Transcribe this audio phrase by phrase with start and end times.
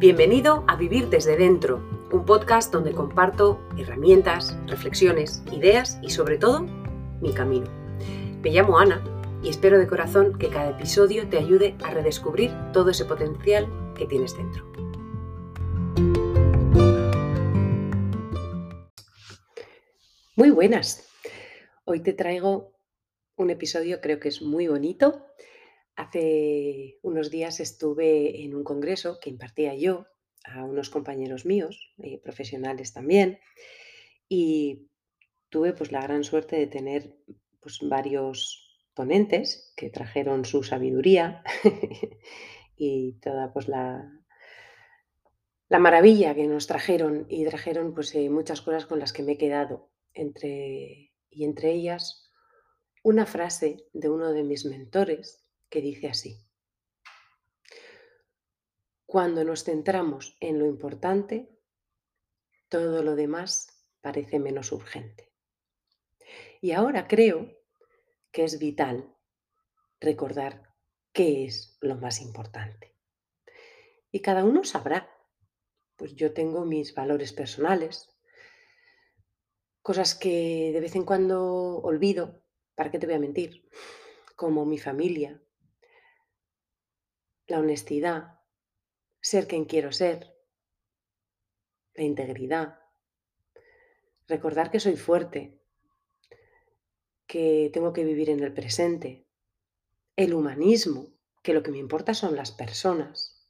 [0.00, 1.76] Bienvenido a Vivir desde Dentro,
[2.10, 6.62] un podcast donde comparto herramientas, reflexiones, ideas y sobre todo
[7.20, 7.66] mi camino.
[8.40, 9.04] Me llamo Ana
[9.42, 14.06] y espero de corazón que cada episodio te ayude a redescubrir todo ese potencial que
[14.06, 14.64] tienes dentro.
[20.34, 21.10] Muy buenas.
[21.84, 22.72] Hoy te traigo
[23.36, 25.26] un episodio creo que es muy bonito
[26.00, 30.06] Hace unos días estuve en un congreso que impartía yo
[30.44, 33.38] a unos compañeros míos, eh, profesionales también,
[34.26, 34.88] y
[35.50, 37.18] tuve pues la gran suerte de tener
[37.60, 41.44] pues varios ponentes que trajeron su sabiduría
[42.76, 44.10] y toda pues la,
[45.68, 49.32] la maravilla que nos trajeron y trajeron pues eh, muchas cosas con las que me
[49.32, 52.32] he quedado entre y entre ellas
[53.02, 56.46] una frase de uno de mis mentores que dice así.
[59.06, 61.58] Cuando nos centramos en lo importante,
[62.68, 65.32] todo lo demás parece menos urgente.
[66.60, 67.56] Y ahora creo
[68.30, 69.16] que es vital
[70.00, 70.74] recordar
[71.12, 72.96] qué es lo más importante.
[74.12, 75.10] Y cada uno sabrá,
[75.96, 78.16] pues yo tengo mis valores personales,
[79.82, 82.44] cosas que de vez en cuando olvido,
[82.74, 83.68] ¿para qué te voy a mentir?
[84.36, 85.42] Como mi familia,
[87.50, 88.40] la honestidad,
[89.20, 90.34] ser quien quiero ser,
[91.94, 92.78] la integridad,
[94.28, 95.60] recordar que soy fuerte,
[97.26, 99.26] que tengo que vivir en el presente,
[100.16, 101.12] el humanismo,
[101.42, 103.48] que lo que me importa son las personas.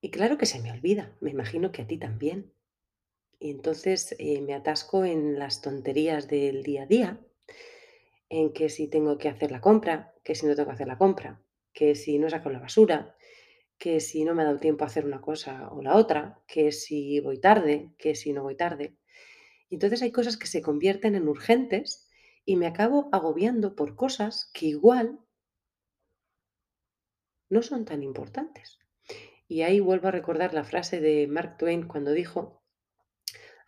[0.00, 2.52] Y claro que se me olvida, me imagino que a ti también.
[3.40, 7.20] Y entonces eh, me atasco en las tonterías del día a día,
[8.28, 10.98] en que si tengo que hacer la compra, que si no tengo que hacer la
[10.98, 11.42] compra,
[11.78, 13.14] que si no saco la basura,
[13.78, 16.72] que si no me ha dado tiempo a hacer una cosa o la otra, que
[16.72, 18.96] si voy tarde, que si no voy tarde.
[19.68, 22.10] Y entonces hay cosas que se convierten en urgentes
[22.44, 25.20] y me acabo agobiando por cosas que igual
[27.48, 28.80] no son tan importantes.
[29.46, 32.60] Y ahí vuelvo a recordar la frase de Mark Twain cuando dijo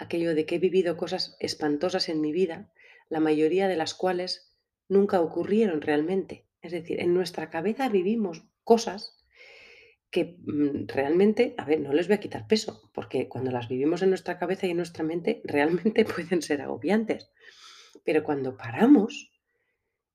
[0.00, 2.72] aquello de que he vivido cosas espantosas en mi vida,
[3.08, 4.56] la mayoría de las cuales
[4.88, 6.49] nunca ocurrieron realmente.
[6.62, 9.21] Es decir, en nuestra cabeza vivimos cosas
[10.10, 14.03] que mm, realmente, a ver, no les voy a quitar peso, porque cuando las vivimos
[14.03, 17.31] en nuestra cabeza y en nuestra mente, realmente pueden ser agobiantes.
[18.04, 19.32] Pero cuando paramos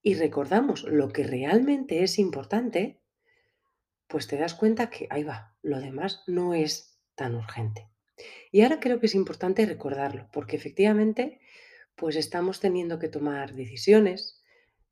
[0.02, 3.02] y recordamos lo que realmente es importante,
[4.08, 7.90] pues te das cuenta que ahí va, lo demás no es tan urgente.
[8.52, 11.40] Y ahora creo que es importante recordarlo, porque efectivamente,
[11.96, 14.44] pues estamos teniendo que tomar decisiones,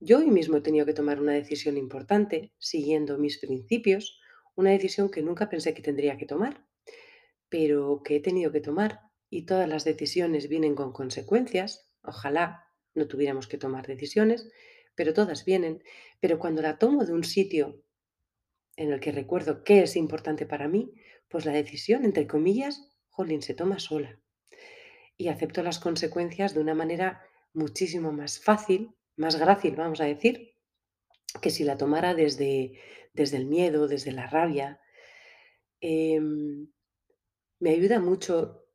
[0.03, 4.19] yo hoy mismo he tenido que tomar una decisión importante, siguiendo mis principios,
[4.53, 6.65] una decisión que nunca pensé que tendría que tomar,
[7.47, 8.99] pero que he tenido que tomar
[9.29, 11.89] y todas las decisiones vienen con consecuencias.
[12.03, 14.49] Ojalá no tuviéramos que tomar decisiones,
[14.93, 15.81] pero todas vienen.
[16.19, 17.81] Pero cuando la tomo de un sitio
[18.75, 20.91] en el que recuerdo qué es importante para mí,
[21.29, 24.19] pues la decisión, entre comillas, jolín, se toma sola.
[25.15, 27.21] Y acepto las consecuencias de una manera
[27.53, 30.55] muchísimo más fácil más grácil, vamos a decir,
[31.41, 32.79] que si la tomara desde,
[33.13, 34.79] desde el miedo, desde la rabia.
[35.81, 36.71] Em,
[37.59, 38.65] me ayuda mucho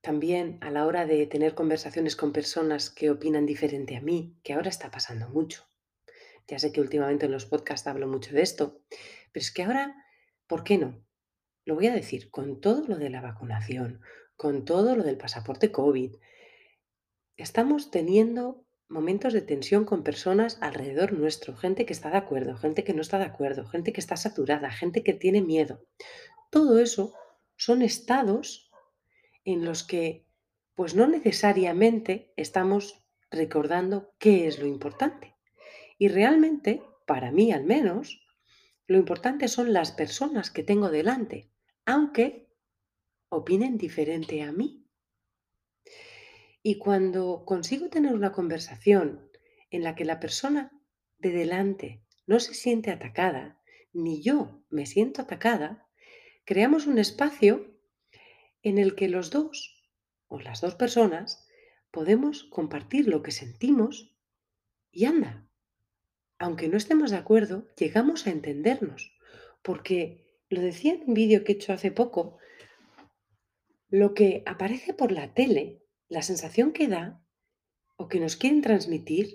[0.00, 4.52] también a la hora de tener conversaciones con personas que opinan diferente a mí, que
[4.52, 5.64] ahora está pasando mucho.
[6.48, 8.82] Ya sé que últimamente en los podcasts hablo mucho de esto,
[9.30, 9.94] pero es que ahora,
[10.48, 11.04] ¿por qué no?
[11.64, 14.00] Lo voy a decir, con todo lo de la vacunación,
[14.36, 16.16] con todo lo del pasaporte COVID,
[17.36, 22.84] estamos teniendo momentos de tensión con personas alrededor nuestro, gente que está de acuerdo, gente
[22.84, 25.84] que no está de acuerdo, gente que está saturada, gente que tiene miedo.
[26.50, 27.14] Todo eso
[27.56, 28.70] son estados
[29.44, 30.26] en los que
[30.74, 35.34] pues no necesariamente estamos recordando qué es lo importante.
[35.98, 38.26] Y realmente, para mí al menos,
[38.86, 41.50] lo importante son las personas que tengo delante,
[41.86, 42.50] aunque
[43.30, 44.81] opinen diferente a mí.
[46.62, 49.28] Y cuando consigo tener una conversación
[49.70, 50.72] en la que la persona
[51.18, 53.60] de delante no se siente atacada,
[53.92, 55.88] ni yo me siento atacada,
[56.44, 57.76] creamos un espacio
[58.62, 59.90] en el que los dos
[60.28, 61.48] o las dos personas
[61.90, 64.16] podemos compartir lo que sentimos
[64.90, 65.46] y anda.
[66.38, 69.16] Aunque no estemos de acuerdo, llegamos a entendernos,
[69.62, 72.38] porque lo decía en un vídeo que he hecho hace poco,
[73.88, 75.81] lo que aparece por la tele
[76.12, 77.24] la sensación que da
[77.96, 79.26] o que nos quieren transmitir,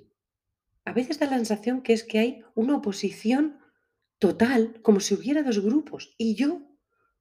[0.86, 3.60] a veces da la sensación que es que hay una oposición
[4.20, 6.14] total, como si hubiera dos grupos.
[6.18, 6.62] Y yo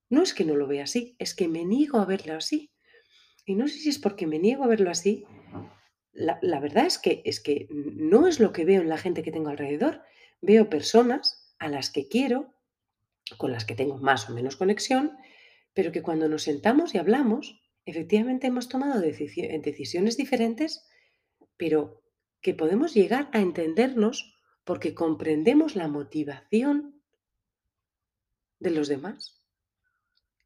[0.09, 2.71] No es que no lo vea así, es que me niego a verlo así.
[3.45, 5.25] Y no sé si es porque me niego a verlo así.
[6.13, 9.23] La, la verdad es que, es que no es lo que veo en la gente
[9.25, 10.03] que tengo alrededor.
[10.43, 12.55] Veo personas a las que quiero,
[13.37, 15.17] con las que tengo más o menos conexión,
[15.75, 20.87] pero que cuando nos sentamos y hablamos, efectivamente hemos tomado decisi- decisiones diferentes,
[21.57, 22.03] pero
[22.43, 24.35] que podemos llegar a entendernos
[24.65, 27.01] porque comprendemos la motivación
[28.59, 29.41] de los demás.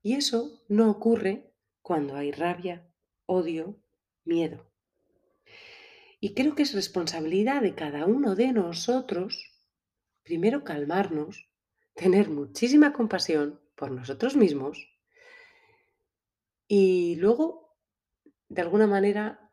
[0.03, 1.53] Y eso no ocurre
[1.83, 2.87] cuando hay rabia,
[3.27, 3.83] odio,
[4.25, 4.71] miedo.
[6.21, 9.59] Y creo que es responsabilidad de cada uno de nosotros,
[10.23, 11.49] primero calmarnos,
[11.95, 14.87] tener muchísima compasión por nosotros mismos
[16.73, 17.77] y luego,
[18.49, 19.51] de alguna manera,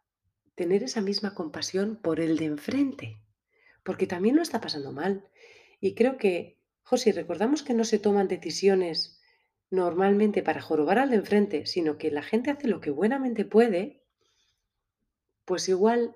[0.53, 3.23] tener esa misma compasión por el de enfrente,
[3.83, 5.27] porque también lo está pasando mal.
[5.81, 9.19] Y creo que, José, recordamos que no se toman decisiones
[9.71, 14.03] normalmente para jorobar al de enfrente, sino que la gente hace lo que buenamente puede,
[15.43, 16.15] pues igual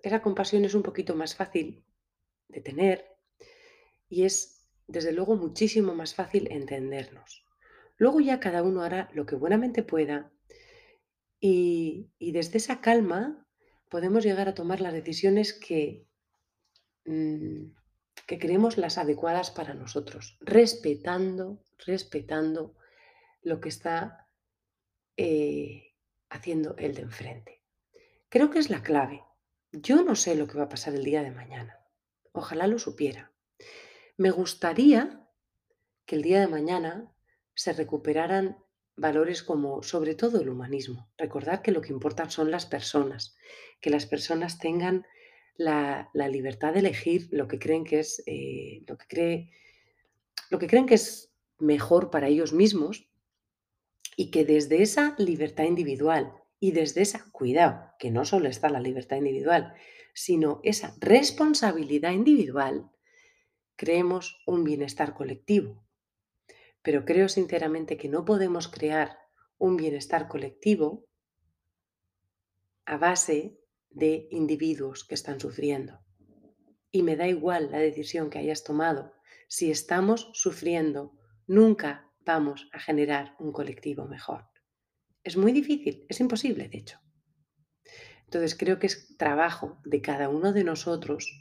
[0.00, 1.84] esa compasión es un poquito más fácil
[2.46, 3.16] de tener
[4.08, 7.43] y es, desde luego, muchísimo más fácil entendernos.
[7.96, 10.32] Luego ya cada uno hará lo que buenamente pueda
[11.40, 13.46] y, y desde esa calma
[13.88, 16.06] podemos llegar a tomar las decisiones que,
[17.04, 17.66] mm,
[18.26, 22.74] que creemos las adecuadas para nosotros, respetando, respetando
[23.42, 24.28] lo que está
[25.16, 25.94] eh,
[26.28, 27.62] haciendo el de enfrente.
[28.28, 29.22] Creo que es la clave.
[29.70, 31.78] Yo no sé lo que va a pasar el día de mañana.
[32.32, 33.32] Ojalá lo supiera.
[34.16, 35.28] Me gustaría
[36.04, 37.13] que el día de mañana
[37.54, 38.58] se recuperaran
[38.96, 41.10] valores como, sobre todo, el humanismo.
[41.18, 43.36] Recordar que lo que importan son las personas,
[43.80, 45.06] que las personas tengan
[45.56, 49.50] la, libertad de elegir lo que creen que es, eh, lo que cree,
[50.50, 53.08] lo que creen que es mejor para ellos mismos
[54.16, 58.80] y que desde esa libertad individual y desde esa, cuidado, que no solo está la
[58.80, 59.74] libertad individual,
[60.14, 62.90] sino esa responsabilidad individual,
[63.76, 65.83] creemos un bienestar colectivo.
[66.84, 69.18] Pero creo sinceramente que no podemos crear
[69.58, 71.08] un bienestar colectivo
[72.84, 73.58] a base
[73.88, 75.98] de individuos que están sufriendo.
[76.90, 79.14] Y me da igual la decisión que hayas tomado.
[79.48, 84.44] Si estamos sufriendo, nunca vamos a generar un colectivo mejor.
[85.22, 87.00] Es muy difícil, es imposible, de hecho.
[88.24, 91.32] Entonces creo que es trabajo de cada uno de nosotros,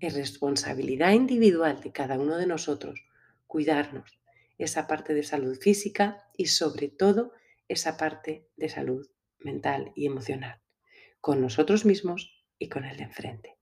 [0.00, 3.04] es responsabilidad individual de cada uno de nosotros
[3.46, 4.19] cuidarnos,
[4.64, 7.32] esa parte de salud física y sobre todo
[7.66, 9.08] esa parte de salud
[9.38, 10.60] mental y emocional,
[11.20, 13.56] con nosotros mismos y con el de enfrente.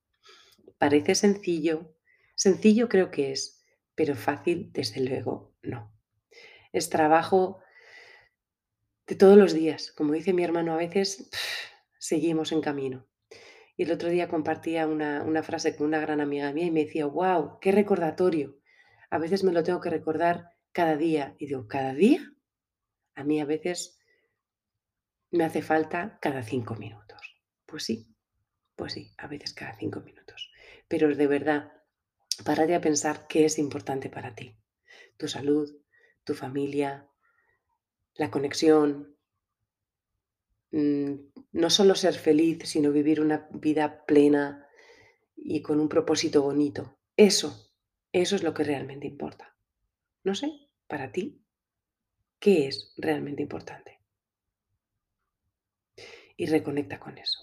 [0.77, 1.95] Parece sencillo,
[2.35, 3.65] sencillo creo que es,
[3.95, 5.93] pero fácil desde luego no.
[6.73, 7.61] Es trabajo
[9.07, 9.93] de todos los días.
[9.93, 11.31] Como dice mi hermano, a veces
[11.99, 13.07] seguimos en camino.
[13.77, 16.85] Y el otro día compartía una, una frase con una gran amiga mía y me
[16.85, 18.59] decía, wow, qué recordatorio.
[19.11, 21.35] A veces me lo tengo que recordar cada día.
[21.41, 22.33] Y digo, ¿cada día?
[23.17, 23.99] A mí a veces
[25.33, 27.21] me hace falta cada cinco minutos.
[27.67, 28.15] Pues sí,
[28.77, 30.53] pues sí, a veces cada cinco minutos.
[30.87, 31.73] Pero de verdad,
[32.45, 34.57] párate a pensar qué es importante para ti.
[35.17, 35.69] Tu salud,
[36.23, 37.11] tu familia,
[38.15, 39.19] la conexión,
[40.71, 41.15] mm,
[41.55, 44.65] no solo ser feliz, sino vivir una vida plena
[45.35, 47.01] y con un propósito bonito.
[47.17, 47.75] Eso,
[48.13, 49.57] eso es lo que realmente importa.
[50.23, 51.41] No sé, para ti,
[52.41, 54.01] ¿qué es realmente importante?
[56.37, 57.39] Y reconecta con eso.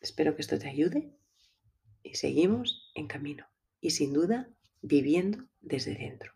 [0.00, 1.14] Espero que esto te ayude
[2.02, 3.46] y seguimos en camino.
[3.80, 4.48] Y sin duda,
[4.82, 6.32] viviendo desde dentro.